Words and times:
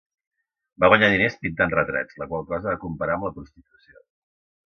Va 0.83 0.87
guanyar 0.93 1.09
diners 1.15 1.35
pintant 1.43 1.75
retrats, 1.75 2.17
la 2.23 2.29
qual 2.33 2.47
cosa 2.53 2.69
va 2.73 2.81
comparar 2.85 3.17
amb 3.19 3.27
la 3.27 3.33
prostitució. 3.37 4.03